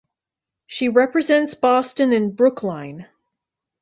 She 0.65 0.89
represents 0.89 1.53
Boston 1.53 2.11
and 2.11 2.35
Brookline. 2.35 3.05